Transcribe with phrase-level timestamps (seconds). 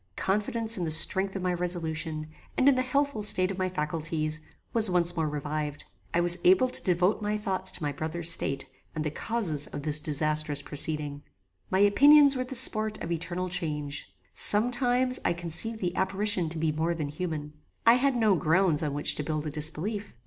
[0.17, 2.25] Confidence in the strength of my resolution,
[2.57, 4.41] and in the healthful state of my faculties,
[4.73, 5.85] was once more revived.
[6.11, 9.83] I was able to devote my thoughts to my brother's state, and the causes of
[9.83, 11.21] this disasterous proceeding.
[11.69, 14.11] My opinions were the sport of eternal change.
[14.33, 17.53] Some times I conceived the apparition to be more than human.
[17.85, 20.15] I had no grounds on which to build a disbelief.